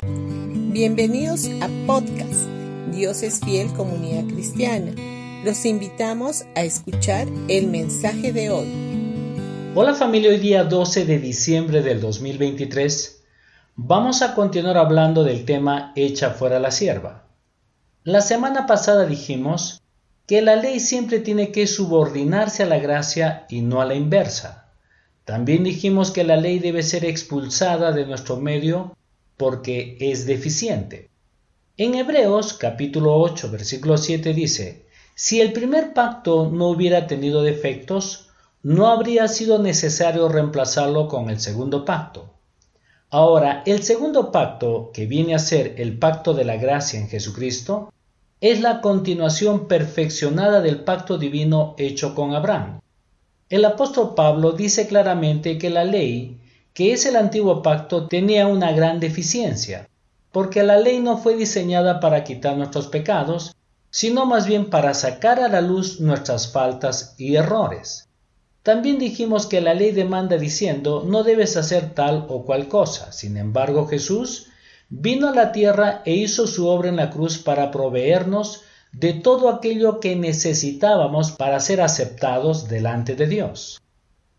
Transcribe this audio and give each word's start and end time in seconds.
Bienvenidos 0.00 1.48
a 1.60 1.68
podcast 1.88 2.48
Dios 2.92 3.24
es 3.24 3.40
fiel 3.40 3.66
comunidad 3.72 4.32
cristiana. 4.32 4.92
Los 5.44 5.64
invitamos 5.64 6.44
a 6.54 6.62
escuchar 6.62 7.26
el 7.48 7.66
mensaje 7.66 8.32
de 8.32 8.48
hoy. 8.50 9.72
Hola 9.74 9.94
familia, 9.94 10.30
hoy 10.30 10.38
día 10.38 10.62
12 10.62 11.04
de 11.04 11.18
diciembre 11.18 11.82
del 11.82 12.00
2023 12.00 13.24
vamos 13.74 14.22
a 14.22 14.36
continuar 14.36 14.76
hablando 14.76 15.24
del 15.24 15.44
tema 15.44 15.92
Echa 15.96 16.30
fuera 16.30 16.60
la 16.60 16.70
sierva. 16.70 17.24
La 18.04 18.20
semana 18.20 18.66
pasada 18.66 19.04
dijimos 19.04 19.82
que 20.28 20.42
la 20.42 20.54
ley 20.54 20.78
siempre 20.78 21.18
tiene 21.18 21.50
que 21.50 21.66
subordinarse 21.66 22.62
a 22.62 22.66
la 22.66 22.78
gracia 22.78 23.46
y 23.48 23.62
no 23.62 23.80
a 23.80 23.84
la 23.84 23.96
inversa. 23.96 24.68
También 25.24 25.64
dijimos 25.64 26.12
que 26.12 26.22
la 26.22 26.36
ley 26.36 26.60
debe 26.60 26.84
ser 26.84 27.04
expulsada 27.04 27.90
de 27.90 28.06
nuestro 28.06 28.36
medio 28.36 28.94
porque 29.38 29.96
es 30.00 30.26
deficiente. 30.26 31.08
En 31.78 31.94
Hebreos 31.94 32.52
capítulo 32.52 33.16
8 33.16 33.50
versículo 33.50 33.96
7 33.96 34.34
dice, 34.34 34.84
si 35.14 35.40
el 35.40 35.52
primer 35.52 35.94
pacto 35.94 36.50
no 36.52 36.68
hubiera 36.68 37.06
tenido 37.06 37.42
defectos, 37.42 38.28
no 38.62 38.88
habría 38.88 39.28
sido 39.28 39.58
necesario 39.58 40.28
reemplazarlo 40.28 41.08
con 41.08 41.30
el 41.30 41.40
segundo 41.40 41.84
pacto. 41.84 42.34
Ahora, 43.10 43.62
el 43.64 43.82
segundo 43.84 44.32
pacto, 44.32 44.90
que 44.92 45.06
viene 45.06 45.34
a 45.34 45.38
ser 45.38 45.76
el 45.78 45.98
pacto 45.98 46.34
de 46.34 46.44
la 46.44 46.56
gracia 46.56 46.98
en 47.00 47.08
Jesucristo, 47.08 47.92
es 48.40 48.60
la 48.60 48.80
continuación 48.80 49.66
perfeccionada 49.66 50.60
del 50.60 50.80
pacto 50.80 51.16
divino 51.16 51.74
hecho 51.78 52.14
con 52.14 52.34
Abraham. 52.34 52.80
El 53.48 53.64
apóstol 53.64 54.14
Pablo 54.14 54.52
dice 54.52 54.86
claramente 54.88 55.58
que 55.58 55.70
la 55.70 55.84
ley, 55.84 56.37
que 56.78 56.92
es 56.92 57.06
el 57.06 57.16
antiguo 57.16 57.60
pacto, 57.60 58.06
tenía 58.06 58.46
una 58.46 58.70
gran 58.70 59.00
deficiencia, 59.00 59.88
porque 60.30 60.62
la 60.62 60.78
ley 60.78 61.00
no 61.00 61.18
fue 61.18 61.34
diseñada 61.34 61.98
para 61.98 62.22
quitar 62.22 62.56
nuestros 62.56 62.86
pecados, 62.86 63.56
sino 63.90 64.26
más 64.26 64.46
bien 64.46 64.70
para 64.70 64.94
sacar 64.94 65.40
a 65.40 65.48
la 65.48 65.60
luz 65.60 65.98
nuestras 65.98 66.52
faltas 66.52 67.16
y 67.18 67.34
errores. 67.34 68.08
También 68.62 69.00
dijimos 69.00 69.48
que 69.48 69.60
la 69.60 69.74
ley 69.74 69.90
demanda 69.90 70.38
diciendo 70.38 71.02
no 71.04 71.24
debes 71.24 71.56
hacer 71.56 71.94
tal 71.94 72.26
o 72.28 72.44
cual 72.44 72.68
cosa. 72.68 73.10
Sin 73.10 73.36
embargo, 73.38 73.88
Jesús 73.88 74.46
vino 74.88 75.26
a 75.30 75.34
la 75.34 75.50
tierra 75.50 76.02
e 76.04 76.14
hizo 76.14 76.46
su 76.46 76.68
obra 76.68 76.90
en 76.90 76.96
la 76.96 77.10
cruz 77.10 77.38
para 77.38 77.72
proveernos 77.72 78.62
de 78.92 79.14
todo 79.14 79.48
aquello 79.48 79.98
que 79.98 80.14
necesitábamos 80.14 81.32
para 81.32 81.58
ser 81.58 81.80
aceptados 81.80 82.68
delante 82.68 83.16
de 83.16 83.26
Dios. 83.26 83.80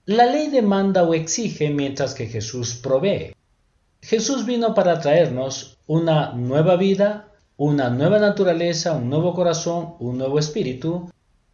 La 0.09 0.25
ley 0.25 0.47
demanda 0.47 1.03
o 1.03 1.13
exige 1.13 1.69
mientras 1.69 2.15
que 2.15 2.25
Jesús 2.25 2.73
provee. 2.73 3.35
Jesús 4.01 4.43
vino 4.43 4.73
para 4.73 4.99
traernos 4.99 5.77
una 5.85 6.31
nueva 6.31 6.77
vida, 6.77 7.27
una 7.57 7.91
nueva 7.91 8.17
naturaleza, 8.17 8.93
un 8.93 9.07
nuevo 9.07 9.35
corazón, 9.35 9.93
un 9.99 10.17
nuevo 10.17 10.39
espíritu, 10.39 11.11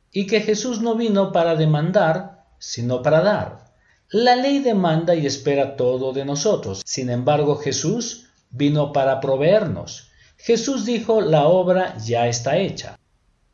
y 0.10 0.26
que 0.26 0.40
Jesús 0.40 0.80
no 0.80 0.96
vino 0.96 1.34
para 1.34 1.58
demandar, 1.58 2.46
sino 2.58 3.02
para 3.02 3.20
dar. 3.20 3.74
La 4.10 4.38
ley 4.38 4.60
demanda 4.60 5.16
y 5.16 5.26
espera 5.26 5.76
todo 5.76 6.14
de 6.14 6.24
nosotros. 6.24 6.82
Sin 6.86 7.10
embargo, 7.10 7.58
Jesús 7.58 8.30
vino 8.52 8.94
para 8.94 9.20
proveernos. 9.20 10.12
Jesús 10.38 10.86
dijo, 10.86 11.20
la 11.20 11.46
obra 11.48 11.98
ya 11.98 12.30
está 12.30 12.56
hecha. 12.56 12.98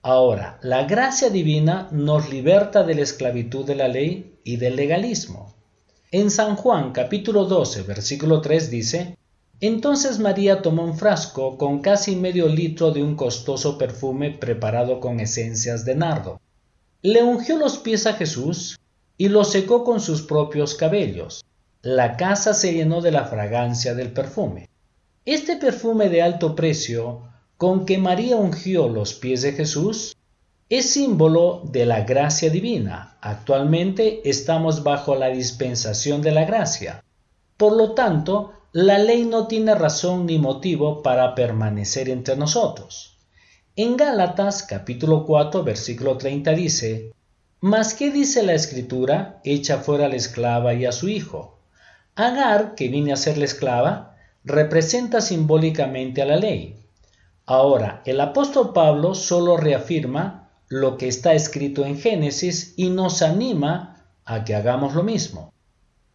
Ahora, 0.04 0.58
la 0.64 0.86
gracia 0.86 1.30
divina 1.30 1.88
nos 1.92 2.32
liberta 2.32 2.82
de 2.82 2.96
la 2.96 3.02
esclavitud 3.02 3.66
de 3.66 3.76
la 3.76 3.88
ley 3.88 4.40
y 4.44 4.58
del 4.58 4.76
legalismo. 4.76 5.54
En 6.10 6.32
San 6.32 6.56
Juan 6.56 6.92
capítulo 6.92 7.46
12 7.46 7.84
versículo 7.84 8.42
3 8.42 8.72
dice, 8.72 9.18
Entonces 9.60 10.18
María 10.18 10.64
tomó 10.64 10.84
un 10.84 10.98
frasco 10.98 11.56
con 11.56 11.82
casi 11.82 12.16
medio 12.16 12.48
litro 12.48 12.90
de 12.90 13.04
un 13.04 13.16
costoso 13.16 13.78
perfume 13.78 14.32
preparado 14.32 15.00
con 15.00 15.20
esencias 15.20 15.86
de 15.86 15.94
nardo. 15.94 16.42
Le 17.04 17.22
ungió 17.22 17.58
los 17.58 17.78
pies 17.78 18.08
a 18.08 18.14
Jesús 18.14 18.80
y 19.20 19.30
los 19.30 19.52
secó 19.52 19.84
con 19.84 20.00
sus 20.00 20.24
propios 20.24 20.74
cabellos. 20.74 21.46
La 21.84 22.18
casa 22.18 22.56
se 22.56 22.74
llenó 22.74 23.02
de 23.02 23.12
la 23.12 23.26
fragancia 23.26 23.94
del 23.94 24.12
perfume. 24.12 24.68
Este 25.26 25.58
perfume 25.58 26.10
de 26.10 26.24
alto 26.24 26.56
precio 26.56 27.31
con 27.62 27.86
que 27.86 28.00
María 28.00 28.38
ungió 28.38 28.90
los 28.90 29.14
pies 29.14 29.44
de 29.44 29.52
Jesús 29.52 30.18
es 30.68 30.94
símbolo 30.94 31.62
de 31.66 31.86
la 31.86 32.02
gracia 32.02 32.50
divina. 32.50 33.20
Actualmente 33.22 34.28
estamos 34.28 34.82
bajo 34.82 35.14
la 35.14 35.28
dispensación 35.28 36.24
de 36.24 36.32
la 36.32 36.46
gracia. 36.46 37.04
Por 37.58 37.78
lo 37.78 37.92
tanto, 37.94 38.54
la 38.72 38.98
ley 38.98 39.26
no 39.26 39.46
tiene 39.46 39.76
razón 39.76 40.26
ni 40.26 40.40
motivo 40.40 41.04
para 41.04 41.36
permanecer 41.36 42.10
entre 42.10 42.36
nosotros. 42.36 43.20
En 43.76 43.96
Gálatas 43.96 44.64
capítulo 44.64 45.28
4 45.28 45.64
versículo 45.64 46.18
30 46.18 46.54
dice, 46.54 47.12
Mas 47.60 47.94
qué 47.94 48.10
dice 48.10 48.42
la 48.42 48.54
escritura, 48.54 49.40
echa 49.44 49.78
fuera 49.78 50.08
la 50.08 50.16
esclava 50.16 50.74
y 50.74 50.88
a 50.88 50.92
su 50.92 51.10
hijo. 51.10 51.60
Agar, 52.16 52.74
que 52.74 52.88
viene 52.88 53.14
a 53.14 53.18
ser 53.18 53.38
la 53.38 53.46
esclava, 53.46 54.18
representa 54.44 55.22
simbólicamente 55.22 56.24
a 56.24 56.26
la 56.26 56.38
ley. 56.38 56.81
Ahora, 57.46 58.02
el 58.06 58.20
apóstol 58.22 58.74
Pablo 58.74 59.16
solo 59.16 59.58
reafirma 59.58 60.50
lo 60.68 60.98
que 60.98 61.08
está 61.08 61.34
escrito 61.34 61.86
en 61.86 61.98
Génesis 61.98 62.74
y 62.78 62.90
nos 62.90 63.22
anima 63.22 64.06
a 64.26 64.44
que 64.46 64.56
hagamos 64.56 64.94
lo 64.94 65.04
mismo. 65.04 65.52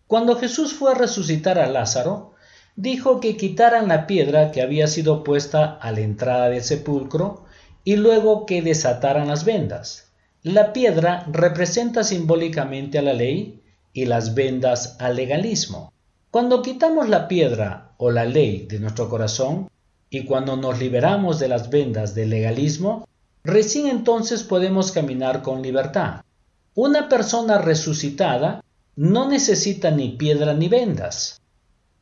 Cuando 0.06 0.36
Jesús 0.36 0.72
fue 0.72 0.92
a 0.92 0.94
resucitar 0.94 1.58
a 1.58 1.66
Lázaro, 1.66 2.32
dijo 2.76 3.20
que 3.20 3.36
quitaran 3.36 3.88
la 3.88 4.06
piedra 4.06 4.52
que 4.52 4.62
había 4.62 4.86
sido 4.86 5.24
puesta 5.24 5.64
a 5.64 5.92
la 5.92 6.00
entrada 6.00 6.48
del 6.48 6.62
sepulcro 6.62 7.44
y 7.84 7.96
luego 7.96 8.46
que 8.46 8.62
desataran 8.62 9.28
las 9.28 9.44
vendas. 9.44 10.12
La 10.42 10.72
piedra 10.72 11.26
representa 11.30 12.04
simbólicamente 12.04 12.98
a 12.98 13.02
la 13.02 13.12
ley 13.12 13.62
y 13.92 14.04
las 14.04 14.34
vendas 14.34 14.96
al 15.00 15.16
legalismo. 15.16 15.92
Cuando 16.30 16.62
quitamos 16.62 17.08
la 17.08 17.28
piedra 17.28 17.94
o 17.96 18.10
la 18.10 18.24
ley 18.24 18.66
de 18.68 18.78
nuestro 18.78 19.08
corazón 19.08 19.68
y 20.10 20.24
cuando 20.24 20.56
nos 20.56 20.78
liberamos 20.78 21.38
de 21.38 21.48
las 21.48 21.70
vendas 21.70 22.14
del 22.14 22.30
legalismo, 22.30 23.06
Recién 23.46 23.86
entonces 23.86 24.42
podemos 24.42 24.90
caminar 24.90 25.40
con 25.40 25.62
libertad. 25.62 26.22
Una 26.74 27.08
persona 27.08 27.58
resucitada 27.58 28.64
no 28.96 29.28
necesita 29.28 29.92
ni 29.92 30.08
piedra 30.08 30.52
ni 30.52 30.66
vendas. 30.66 31.40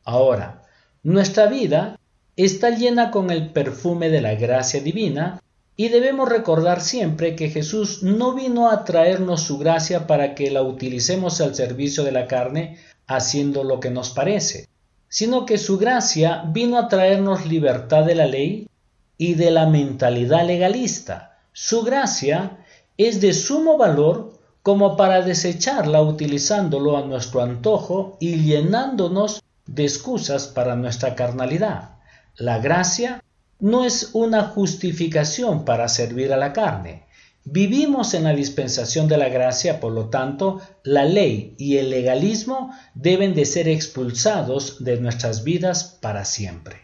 Ahora, 0.05 0.63
nuestra 1.03 1.47
vida 1.47 2.01
está 2.37 2.71
llena 2.71 3.11
con 3.11 3.31
el 3.31 3.51
perfume 3.51 4.09
de 4.09 4.23
la 4.23 4.37
gracia 4.37 4.81
divina 4.81 5.43
y 5.77 5.91
debemos 5.91 6.31
recordar 6.31 6.81
siempre 6.81 7.37
que 7.37 7.51
Jesús 7.51 8.03
no 8.03 8.33
vino 8.33 8.71
a 8.71 8.87
traernos 8.87 9.43
su 9.43 9.59
gracia 9.59 10.07
para 10.07 10.35
que 10.35 10.51
la 10.51 10.63
utilicemos 10.63 11.43
al 11.43 11.55
servicio 11.55 12.05
de 12.05 12.13
la 12.13 12.27
carne 12.27 12.79
haciendo 13.07 13.65
lo 13.65 13.81
que 13.81 13.91
nos 13.91 14.09
parece, 14.09 14.67
sino 15.09 15.47
que 15.47 15.59
su 15.59 15.79
gracia 15.79 16.45
vino 16.47 16.79
a 16.79 16.89
traernos 16.89 17.47
libertad 17.47 18.05
de 18.05 18.15
la 18.15 18.27
ley 18.27 18.69
y 19.17 19.35
de 19.35 19.51
la 19.51 19.67
mentalidad 19.67 20.47
legalista, 20.47 21.39
su 21.53 21.83
gracia 21.83 22.59
es 22.97 23.21
de 23.21 23.33
sumo 23.33 23.77
valor 23.77 24.33
como 24.63 24.97
para 24.97 25.23
desecharla 25.23 26.03
utilizándolo 26.03 26.97
a 26.97 27.03
nuestro 27.03 27.43
antojo 27.43 28.17
y 28.19 28.37
llenándonos 28.43 29.43
de 29.67 29.85
excusas 29.85 30.49
para 30.49 30.75
nuestra 30.75 31.15
carnalidad. 31.15 31.91
La 32.37 32.59
gracia 32.59 33.23
no 33.61 33.85
es 33.85 34.11
una 34.15 34.43
justificación 34.45 35.65
para 35.65 35.89
servir 35.89 36.33
a 36.33 36.37
la 36.37 36.53
carne. 36.53 37.05
Vivimos 37.47 38.15
en 38.15 38.25
la 38.25 38.35
dispensación 38.35 39.07
de 39.07 39.19
la 39.19 39.29
gracia, 39.29 39.79
por 39.79 39.93
lo 39.93 40.09
tanto, 40.09 40.63
la 40.83 41.05
ley 41.05 41.55
y 41.59 41.77
el 41.77 41.91
legalismo 41.91 42.75
deben 42.95 43.35
de 43.35 43.45
ser 43.45 43.69
expulsados 43.69 44.83
de 44.83 44.99
nuestras 44.99 45.45
vidas 45.45 45.99
para 46.01 46.25
siempre. 46.25 46.77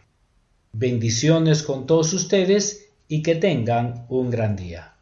Bendiciones 0.73 1.63
con 1.63 1.87
todos 1.87 2.13
ustedes 2.13 2.91
y 3.09 3.23
que 3.23 3.37
tengan 3.37 4.05
un 4.11 4.31
gran 4.31 4.55
día. 4.55 4.97